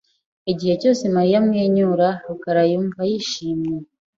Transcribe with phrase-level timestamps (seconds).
[0.51, 3.75] Igihe cyose Mariya amwenyura, rukara yumva yishimye.